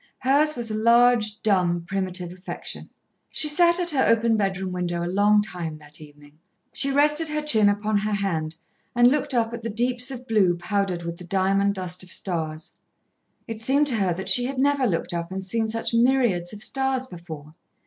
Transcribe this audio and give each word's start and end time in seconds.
Hers 0.17 0.55
was 0.55 0.71
a 0.71 0.75
large, 0.75 1.43
dumb, 1.43 1.85
primitive 1.87 2.31
affection. 2.31 2.89
She 3.29 3.47
sat 3.47 3.79
at 3.79 3.91
her 3.91 4.03
open 4.03 4.35
bedroom 4.35 4.71
window 4.71 5.05
a 5.05 5.05
long 5.05 5.43
time 5.43 5.77
that 5.77 6.01
evening. 6.01 6.39
She 6.73 6.89
rested 6.89 7.29
her 7.29 7.43
chin 7.43 7.69
upon 7.69 7.99
her 7.99 8.13
hand 8.15 8.55
and 8.95 9.11
looked 9.11 9.35
up 9.35 9.53
at 9.53 9.61
the 9.61 9.69
deeps 9.69 10.09
of 10.09 10.27
blue 10.27 10.57
powdered 10.57 11.03
with 11.03 11.17
the 11.19 11.23
diamond 11.23 11.75
dust 11.75 12.01
of 12.01 12.11
stars. 12.11 12.79
It 13.47 13.61
seemed 13.61 13.85
to 13.89 13.95
her 13.97 14.11
that 14.15 14.27
she 14.27 14.45
had 14.45 14.57
never 14.57 14.87
looked 14.87 15.13
up 15.13 15.31
and 15.31 15.43
seen 15.43 15.69
such 15.69 15.93
myriads 15.93 16.51
of 16.51 16.63
stars 16.63 17.05
before. 17.05 17.53